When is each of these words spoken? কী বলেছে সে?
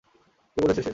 কী 0.57 0.59
বলেছে 0.63 0.81
সে? 0.81 0.89